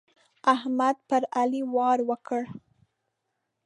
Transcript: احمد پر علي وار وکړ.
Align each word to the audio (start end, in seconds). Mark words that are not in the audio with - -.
احمد 0.53 0.95
پر 1.07 1.23
علي 1.39 1.61
وار 1.73 1.99
وکړ. 2.09 2.41